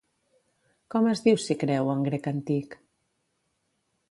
[0.95, 2.79] Com es diu Cicreu en grec antic?